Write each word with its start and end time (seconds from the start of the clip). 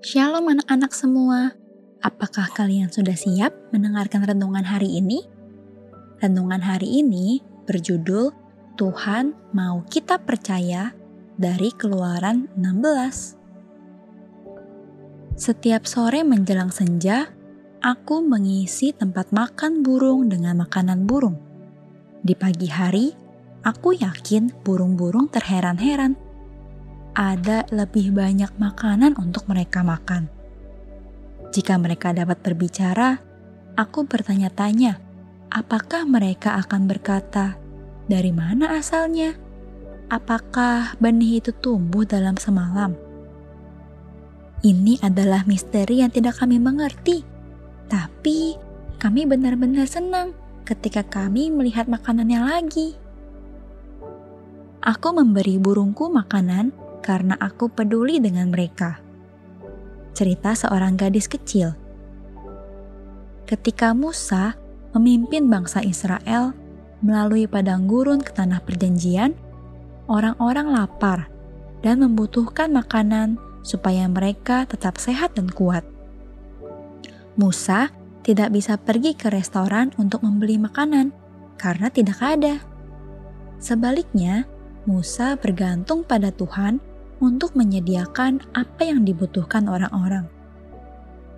Shalom 0.00 0.48
anak-anak 0.48 0.96
semua. 0.96 1.52
Apakah 2.00 2.48
kalian 2.56 2.88
sudah 2.88 3.12
siap 3.12 3.52
mendengarkan 3.68 4.24
renungan 4.24 4.64
hari 4.64 4.96
ini? 4.96 5.28
Renungan 6.24 6.64
hari 6.64 7.04
ini 7.04 7.44
berjudul 7.68 8.32
Tuhan 8.80 9.36
mau 9.52 9.84
kita 9.84 10.16
percaya 10.24 10.96
dari 11.36 11.68
Keluaran 11.76 12.48
16. 12.56 15.36
Setiap 15.36 15.84
sore 15.84 16.24
menjelang 16.24 16.72
senja, 16.72 17.28
aku 17.84 18.24
mengisi 18.24 18.96
tempat 18.96 19.36
makan 19.36 19.84
burung 19.84 20.32
dengan 20.32 20.64
makanan 20.64 21.04
burung. 21.04 21.36
Di 22.24 22.32
pagi 22.32 22.72
hari, 22.72 23.12
aku 23.68 24.00
yakin 24.00 24.64
burung-burung 24.64 25.28
terheran-heran 25.28 26.29
ada 27.20 27.68
lebih 27.68 28.16
banyak 28.16 28.48
makanan 28.56 29.12
untuk 29.20 29.44
mereka 29.44 29.84
makan. 29.84 30.32
Jika 31.52 31.76
mereka 31.76 32.16
dapat 32.16 32.40
berbicara, 32.40 33.20
aku 33.76 34.08
bertanya-tanya, 34.08 34.96
apakah 35.52 36.08
mereka 36.08 36.56
akan 36.64 36.88
berkata, 36.88 37.60
"Dari 38.08 38.32
mana 38.32 38.72
asalnya? 38.72 39.36
Apakah 40.08 40.96
benih 40.96 41.44
itu 41.44 41.52
tumbuh 41.52 42.08
dalam 42.08 42.40
semalam?" 42.40 42.96
Ini 44.64 45.04
adalah 45.04 45.44
misteri 45.44 46.00
yang 46.00 46.08
tidak 46.08 46.40
kami 46.40 46.56
mengerti, 46.56 47.20
tapi 47.92 48.56
kami 48.96 49.28
benar-benar 49.28 49.84
senang 49.84 50.32
ketika 50.64 51.04
kami 51.04 51.52
melihat 51.52 51.84
makanannya 51.84 52.40
lagi. 52.40 52.96
Aku 54.80 55.12
memberi 55.12 55.60
burungku 55.60 56.08
makanan 56.08 56.79
karena 57.00 57.36
aku 57.40 57.72
peduli 57.72 58.20
dengan 58.20 58.52
mereka. 58.52 59.00
Cerita 60.12 60.52
seorang 60.52 60.96
gadis 61.00 61.26
kecil. 61.26 61.72
Ketika 63.48 63.96
Musa 63.96 64.54
memimpin 64.94 65.50
bangsa 65.50 65.82
Israel 65.82 66.54
melalui 67.00 67.48
padang 67.48 67.88
gurun 67.88 68.20
ke 68.22 68.30
tanah 68.30 68.62
perjanjian, 68.62 69.34
orang-orang 70.06 70.70
lapar 70.70 71.26
dan 71.80 72.04
membutuhkan 72.04 72.70
makanan 72.70 73.40
supaya 73.64 74.04
mereka 74.08 74.68
tetap 74.68 75.00
sehat 75.00 75.36
dan 75.36 75.48
kuat. 75.48 75.84
Musa 77.36 77.88
tidak 78.20 78.52
bisa 78.52 78.76
pergi 78.76 79.16
ke 79.16 79.32
restoran 79.32 79.96
untuk 79.96 80.20
membeli 80.20 80.60
makanan 80.60 81.12
karena 81.56 81.88
tidak 81.88 82.20
ada. 82.20 82.60
Sebaliknya, 83.60 84.44
Musa 84.88 85.36
bergantung 85.36 86.04
pada 86.04 86.32
Tuhan 86.32 86.80
untuk 87.20 87.52
menyediakan 87.52 88.40
apa 88.56 88.82
yang 88.88 89.04
dibutuhkan 89.04 89.68
orang-orang. 89.68 90.26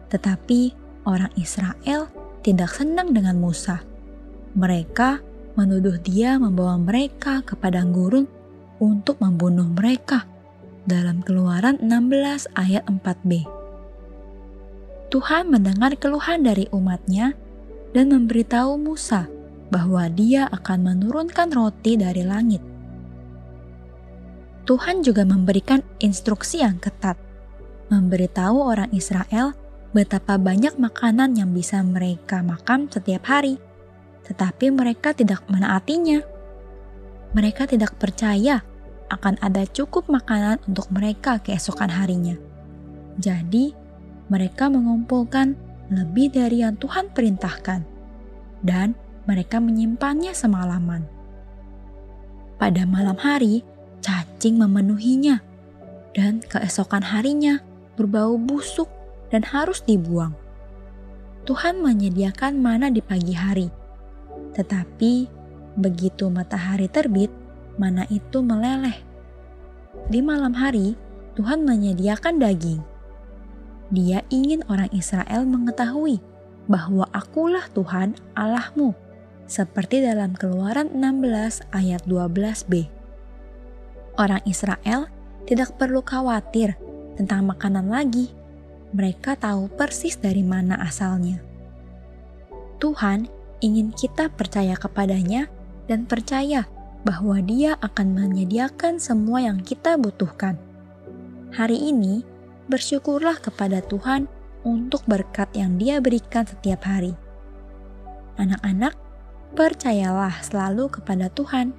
Tetapi 0.08 0.72
orang 1.04 1.34
Israel 1.34 2.06
tidak 2.46 2.70
senang 2.70 3.10
dengan 3.10 3.38
Musa. 3.42 3.82
Mereka 4.54 5.22
menuduh 5.58 5.98
dia 6.00 6.38
membawa 6.38 6.78
mereka 6.78 7.42
ke 7.44 7.58
padang 7.58 7.92
gurun 7.92 8.24
untuk 8.80 9.18
membunuh 9.20 9.68
mereka 9.68 10.24
dalam 10.88 11.22
keluaran 11.22 11.78
16 11.82 12.50
ayat 12.58 12.82
4b. 12.88 13.46
Tuhan 15.12 15.52
mendengar 15.52 15.92
keluhan 16.00 16.40
dari 16.40 16.66
umatnya 16.72 17.36
dan 17.92 18.08
memberitahu 18.10 18.80
Musa 18.80 19.28
bahwa 19.68 20.08
dia 20.08 20.48
akan 20.48 20.88
menurunkan 20.88 21.52
roti 21.52 22.00
dari 22.00 22.24
langit 22.24 22.64
Tuhan 24.62 25.02
juga 25.02 25.26
memberikan 25.26 25.82
instruksi 25.98 26.62
yang 26.62 26.78
ketat, 26.78 27.18
memberitahu 27.90 28.62
orang 28.62 28.94
Israel 28.94 29.58
betapa 29.90 30.38
banyak 30.38 30.78
makanan 30.78 31.34
yang 31.34 31.50
bisa 31.50 31.82
mereka 31.82 32.40
makan 32.40 32.86
setiap 32.86 33.26
hari, 33.26 33.58
tetapi 34.24 34.70
mereka 34.70 35.12
tidak 35.12 35.42
menaatinya. 35.50 36.22
Mereka 37.34 37.66
tidak 37.68 37.98
percaya 37.98 38.62
akan 39.10 39.36
ada 39.42 39.66
cukup 39.68 40.08
makanan 40.08 40.62
untuk 40.64 40.88
mereka 40.94 41.42
keesokan 41.42 41.92
harinya. 41.92 42.38
Jadi, 43.20 43.76
mereka 44.32 44.72
mengumpulkan 44.72 45.52
lebih 45.92 46.32
dari 46.32 46.64
yang 46.64 46.80
Tuhan 46.80 47.12
perintahkan, 47.12 47.84
dan 48.64 48.96
mereka 49.28 49.60
menyimpannya 49.60 50.32
semalaman. 50.32 51.04
Pada 52.56 52.88
malam 52.88 53.18
hari, 53.20 53.60
cacing 54.02 54.58
memenuhinya, 54.58 55.40
dan 56.12 56.44
keesokan 56.44 57.00
harinya 57.06 57.62
berbau 57.96 58.36
busuk 58.36 58.90
dan 59.32 59.46
harus 59.46 59.80
dibuang. 59.86 60.36
Tuhan 61.48 61.80
menyediakan 61.80 62.60
mana 62.60 62.90
di 62.92 63.00
pagi 63.02 63.34
hari, 63.34 63.70
tetapi 64.54 65.26
begitu 65.78 66.28
matahari 66.28 66.86
terbit, 66.86 67.32
mana 67.80 68.04
itu 68.12 68.44
meleleh. 68.44 69.00
Di 70.12 70.20
malam 70.20 70.52
hari, 70.52 70.94
Tuhan 71.38 71.64
menyediakan 71.64 72.36
daging. 72.36 72.82
Dia 73.92 74.20
ingin 74.28 74.60
orang 74.68 74.92
Israel 74.92 75.48
mengetahui 75.48 76.20
bahwa 76.68 77.08
akulah 77.10 77.66
Tuhan 77.72 78.16
Allahmu, 78.36 78.94
seperti 79.48 80.04
dalam 80.04 80.36
keluaran 80.36 80.92
16 80.94 81.66
ayat 81.74 82.00
12b 82.06 83.01
orang 84.18 84.42
Israel 84.44 85.08
tidak 85.48 85.76
perlu 85.76 86.04
khawatir 86.04 86.76
tentang 87.16 87.48
makanan 87.48 87.88
lagi. 87.88 88.32
Mereka 88.92 89.40
tahu 89.40 89.72
persis 89.72 90.20
dari 90.20 90.44
mana 90.44 90.76
asalnya. 90.84 91.40
Tuhan 92.76 93.30
ingin 93.64 93.94
kita 93.94 94.28
percaya 94.28 94.76
kepadanya 94.76 95.48
dan 95.88 96.04
percaya 96.04 96.68
bahwa 97.02 97.40
Dia 97.42 97.78
akan 97.80 98.14
menyediakan 98.14 98.98
semua 99.00 99.42
yang 99.42 99.62
kita 99.64 99.96
butuhkan. 99.98 100.58
Hari 101.52 101.78
ini, 101.90 102.22
bersyukurlah 102.70 103.42
kepada 103.42 103.82
Tuhan 103.82 104.30
untuk 104.62 105.02
berkat 105.08 105.50
yang 105.56 105.78
Dia 105.78 105.98
berikan 105.98 106.46
setiap 106.46 106.86
hari. 106.86 107.14
Anak-anak, 108.38 108.94
percayalah 109.52 110.40
selalu 110.40 110.88
kepada 110.88 111.28
Tuhan 111.28 111.74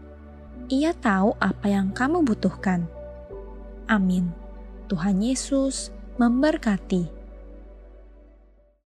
ia 0.73 0.89
tahu 0.97 1.37
apa 1.37 1.69
yang 1.69 1.93
kamu 1.93 2.25
butuhkan. 2.25 2.89
Amin. 3.85 4.33
Tuhan 4.89 5.21
Yesus 5.21 5.93
memberkati. 6.17 7.12